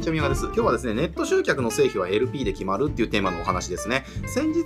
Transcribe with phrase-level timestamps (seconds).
[0.00, 0.46] にちは、みやです。
[0.46, 4.06] 今日はですね、ネット集客の成否は LP で決まるっていうテーマのお話ですね。
[4.26, 4.64] 先日、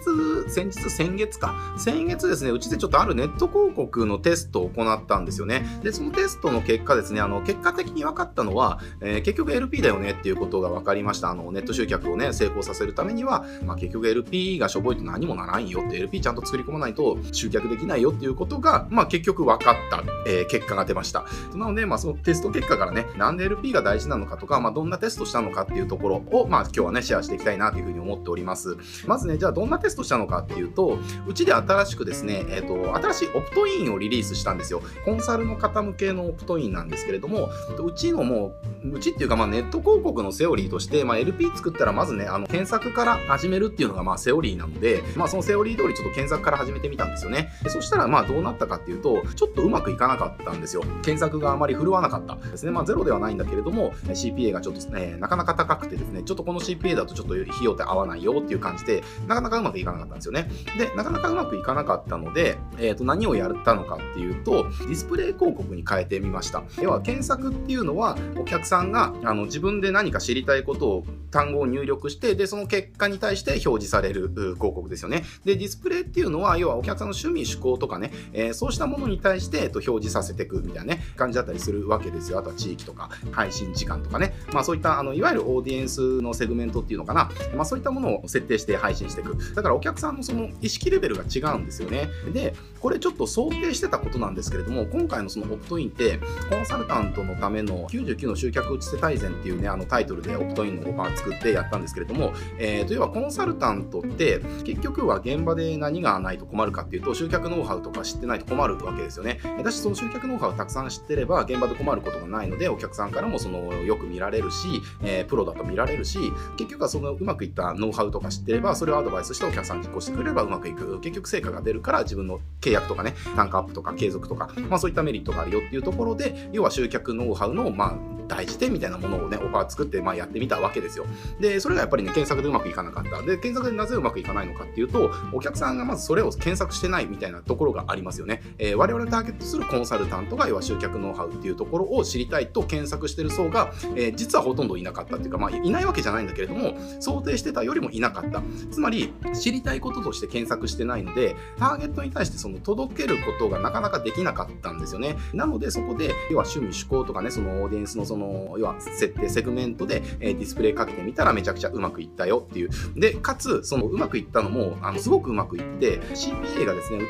[0.49, 1.75] 先日、先月か。
[1.77, 5.67] 先月ですね、うちでちょっとあるネット広告のテストを行ったんですよね。
[5.83, 11.31] で、そのテストの結果ですね、あの、結果的に分かったのは、えー、結局 LP だよねっていうことが分かりました。
[11.31, 21.25] あの、ネット集客をね、成功させるためには、まあ、結局 LP がしょぼいと何もならんよって、LP ちゃんと作り込まないと集客できないよっていうことが、まあ、結局分かった、えー、結果が出ました。
[21.57, 28.77] なので、まあ、そのテスト結果からね、なんで LP が大事なのかとか、まあ、どんなテストしたのかっていうところを、まあ、今日はね、シェアしていきたいなというふうに思っております。
[29.07, 34.83] まずね、じゃあどんなテストしたのかっていうと、うちで新しくですね、えっ、ー、と、新しいオプトインをリリースしたんですよ。
[35.05, 37.49] コンサルの方向けのオプトインなんですけれども、
[37.85, 47.51] うちのもう、うちっていうか、まあ、ネット広告のセオリーとして、まあ、LP 作ったらまずね、あの、検索から始めるっていうのが、まあ、セオリーなので、まあ、そのセオリー通りちょっと検索から始めてみたんですよね。
[47.69, 50.83] そしたら、まあ、どうなったかっていうと、ちょっとうまくいかなかったんですよ。
[51.03, 52.73] 検索があまり振るわなかったですね。
[52.73, 60.51] まあ、ゼロではないんだけれども、CPA がちょっと、ね、なかなか高くてですね、ちょっとこの CPA だとちょっと費用って合わないよっていう感じで、なかなかうまくいかなかったんですよね。
[60.79, 66.63] で、なかなかうまくいかなかったので、えっ、ー、と、何をやったのかっていうと、ディスプレイ広告に変えてみました。
[66.81, 75.25] 要は、検索っていうのは、お客さんがあの自分で何か知りたいことを、単語を入力して、で、その結果に対して表示される広告ですよね。
[75.45, 82.39] で、ディスプレイっていうのは、要はお客さんの趣味、趣向とかね、えー、そうしたものに対して、えっと、表示させていくみたいなね、感じだったりするわけですよ。
[82.39, 84.35] あとは地域とか、配信時間とかね。
[84.53, 87.31] まあそういった、の、いわゆるオーディエンスのセグメントっていうのかな。
[87.55, 89.37] まあそういったものを設定して配信していく。
[89.55, 92.09] だからお客さんのその意識レベルが違うんですよね。
[92.33, 96.19] で、これちょっと想定してたことなんですけれども、今回のそのオプトインって、
[96.51, 109.41] コンサルタントのための99の集客打ち手大全っていうね、あのタイトルでオプトインのオファー作ってやったんですけれども、えー、といえばコンサルタントって結局は現場で何がないと困るかっていうと、集客ノウハウとか知ってないと困るわけですよね。
[109.63, 116.19] だし、その集客ノウハウをたくさん知ってれば、現場で困ることがないので、お客さんからもそのよく見られるし、えー、プロだと見られるし、
[116.57, 121.01] 結局はそのうまくいったノウハウとか知ってれば、それをアドバイスしてお客さんに実行してくれればうまくいく。
[121.01, 131.05] 結局成果が出るから自分の契約とかね、単価アップとか継続とか、まあそういったメリットがあるよっていうところで、要は集客ノウハウの、まあ、大事点みたいなものをね、オファー作って、まあ、やってみたわけですよ。
[131.41, 133.23] で、それがやっぱりね、検索でうまくいかなかった。
[133.23, 138.43] で、検索でなぜうまくいかないのかっていうと、お客さんがまずそれを検索してないみたいなところがありますよね。
[138.59, 148.43] えー、我々のターゲットするコンサルタントが、要は集客ノウハウっていうところを知りたいと検索してる層が、えー、実はほとんどいなかったっていうか、まあ、いないわけじゃないんだけれども、想定してたよりもいなかった。
[148.71, 155.17] つまり、知りたいこととして検索してないので、ターゲットに対してその届けることがなかなかできなかったんですよね。
[155.33, 162.71] なので、そこで、要は趣味趣向とかね、そのオーディエンスのその、要は設定、セグメントで、え、ディスプレイかけてみたらめちゃくちゃうまくいったよっていう。
[162.97, 167.01] で、かつ、そのうまくいったのも、あの、すごくうまくいって、CPA がですね、う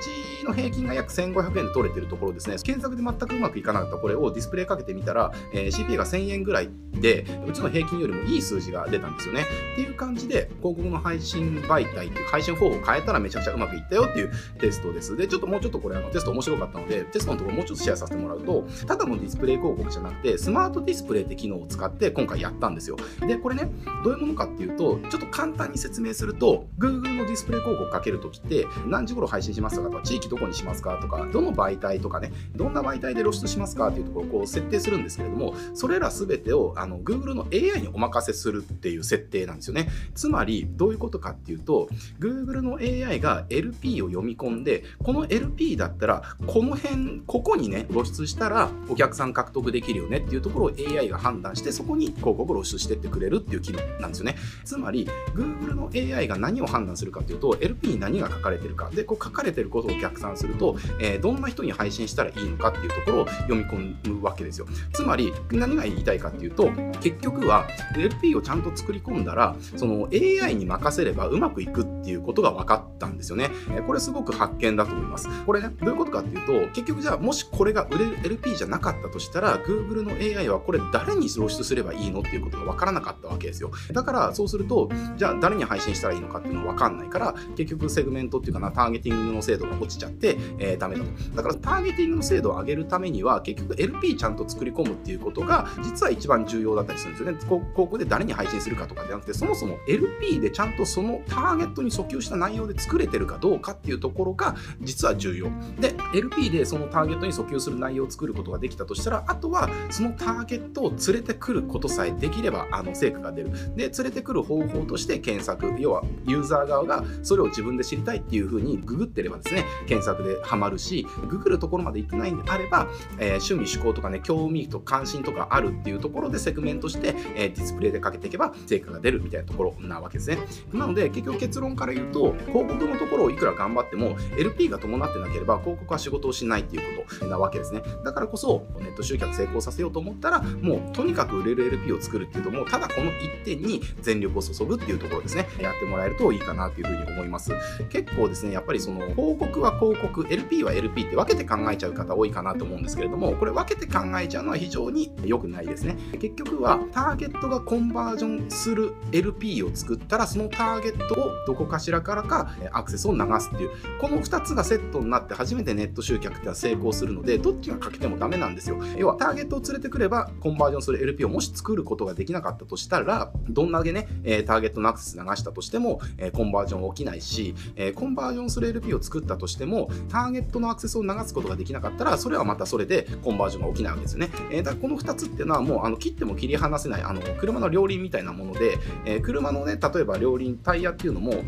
[0.42, 9.42] ちの平均が約1500円で取れてるところですね、検索で全くうまくいかなかったこれをディスプレイかけてみたら、えー、CPA が1000円ぐらいで、うちのの平均よりもいい数字が出たんですよね。
[9.72, 15.16] っていう感じで、広告の配信媒体っていう配信方法を変えたらめちゃくちゃうまくいったよっていうテストです。
[15.16, 22.96] で、ちょっともうちょっとこれあのテスト面白かったので、テストのところもうちょっとシェアさせてもらうと、ただのディスプレイ広告じゃなくて、スマートディスプレイって機能を使って今回やったんですよ。
[23.26, 23.70] で、これね、
[24.04, 39.88] どういうものかっていうと、ちょっと簡単に説明すると、Google のディスプレイ広告をかけるときって、何時頃配信しますかとか、地域どこにしますかとか、どの媒体とかね、どんな媒体で露出しますかっていうところをこう設定するんですけれども、それらすべてをあの Google の AI にお任せするっていう設定なんですよね。
[40.14, 41.88] つまり、どういうことかっていうと、
[42.18, 54.36] Google の AI が LP を読み込んで、この LP だったら、この辺、ここにね、露出したらお客さん獲得できるよねっていうところを AI が判断して、そこに広告露出してってくれるっていう機能なんですよね。
[54.64, 58.90] つまり、Google の AI が何を判断するかっていうと、LP に何が書かれてるか。
[58.90, 64.66] で、こう書かれてることを逆算すると、えー、どんな人に配信したらいいのかっていうところを読み込むわけですよ。
[64.92, 66.70] つまり、何が言いたいかっていうと、
[67.00, 67.66] 結局は
[67.96, 73.50] LP をちゃんと作り込んだら、その AI に任せればうまくいくっていうことが分かったんですよね。
[73.86, 75.28] これすごく発見だと思います。
[75.44, 83.70] これね、どういうことかっていうと、結局じゃあ、もしこれが売れる LP じゃなかったとしたら、Google の AI はこれ誰に露出すればいいのっていうことが分からなかったわけですよ。
[83.92, 91.10] だから、そうすると、じゃあ誰に配信したらいいのかっていうのは分かんないから、結局セグメントっていうかな、ターゲティングの精度が落ちちゃって、えー、ダメだと。
[91.36, 97.33] だから、ターゲティングの精度を上げるためには、結局 LP ちゃんと作り込むっていうことが、実は一番重要だったりするんですよね。
[97.44, 105.48] 広告で誰に配信するかとかじゃなくて、そもそも LP でちゃんとそのターゲットに訴求した内容で作れてるかどうかっていうところが、実は重要。
[105.80, 113.50] で、LP でそのターゲットに訴求する内容を作ることができたとしたら、あとはそのターゲットを連れてくることさえできれば、あの成果が出る。
[113.76, 122.88] で、連れてくる方法として検索、要はユーザー側がそれを自分で知りたいっていうふうにググってればですね、検索でハマるし、ググるところまで行ってないんであれば、
[123.18, 130.38] えー、趣味、趣向とかね、興味と関心とかあるっていうところでセグメントして、で、えディスプレイでかけていけば成果が出るみたいなところなわけですね。
[130.72, 137.82] なので、結局結論から言うと、広告のところをいくら頑張っても、LP が伴ってなければ、広告は仕事をしないっていうことなわけですね。
[138.04, 143.10] だからこそ、ネット集客成功させようと思ったら、もうとにかく売れる LP を作るっていうと、もうただこの
[143.44, 145.48] 一点に全力を注ぐっていうところですね。
[145.60, 147.52] やってもらえるといいかなというふうに思います。
[147.90, 155.96] 結構ですね、やっぱりその広告は広告、LP は LP って分けて考えちゃう方多いかなと思うんですけれども、これ分けて考えちゃうのは非常に良くないですね。
[156.20, 163.70] 結局はターゲットがコンバージョンする LP を作ったら、そのターゲットをどこかしらからかアクセスを流すっていう、
[164.00, 168.78] この2つがセットになって初めてネット集客っては成功するので、どっちがかけてもダメなんですよ。
[168.96, 174.08] 要はターゲットを連れてくれば、コンバージョンする LP をもし作ることができなかったとしたら、どんだけね、
[174.46, 176.00] ターゲットのアクセス流したとしても、
[176.32, 177.54] コンバージョン起きないし、
[177.96, 184.30] コンバージョンする LP を作ったとしても、ターゲットのアクセスを流すことができなかったら、それはまたそれでコンバージョンが起きないわけですよね。
[184.62, 191.44] だからこの2つっていうのはもうあの切っても切り離せない、あの車の両輪みたいなもので、え車のね、例えば両輪、タイヤっていうのも、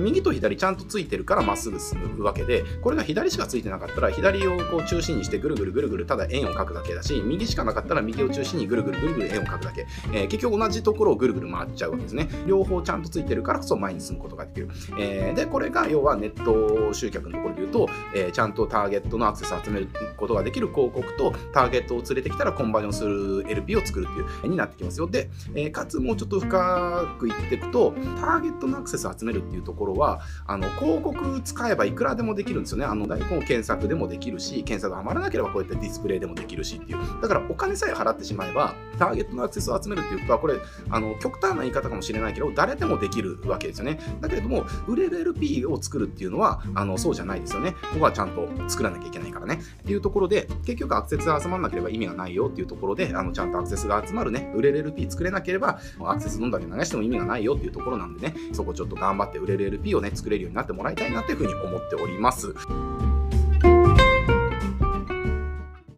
[0.00, 9.86] 右と左ちゃんとついてるからまっすぐ進むわけで、これが左しかついてなかったら、左をこう中心にしてぐるぐるぐるぐるただ円を描くだけだし、右しかなかったら右を中心にぐるぐるぐるぐる円を描くだけ。
[10.12, 12.28] えー、結局同じところをぐるぐる回っちゃうわけですね。
[12.46, 14.68] 両方ちゃんとついてるからこそ前に進むことができる。
[14.98, 25.06] えー、で、これが要はネット集客のところで言うと、えー、ちゃんとターゲットのアクセスを集めることができる広告と、ターゲットを連れてきたらコンバージョンする LP を作るっていうになってきますよ。
[25.08, 32.84] で、えー、かつもうちょっと深くいっていくと、ターゲットのアクセスを集めるっていうところは、あの広告使えばいくらでもできるんですよね。
[32.84, 36.98] あの大根検索でもできるし、検索が余らなければこうやってディスプレイでもできるしっていう。
[37.20, 40.54] だからお金さえ払ってしまえば、ターゲットのアクセスを集めるっていうことは、これ、
[40.90, 43.98] あの極端な言い方かもしれないけど、誰でもできるわけですよね。
[44.20, 47.72] だけれども、売れる LP を作るっていうのは、あのそうじゃないですよね。
[47.92, 49.60] ここはちゃんと作らなきゃいけないからね。
[49.82, 62.54] っていうところで、結局アクセスが集まらなければ意味がないよっていうところで、あのちゃんとアクセスが集まるね、売れる LP 作れなければ、アクセスどんだけ流しても意味がないよっていうところなんでね、そこちょっと頑張って売れる LP をね、作れるようになってもらいたいなっていうふうに思っております。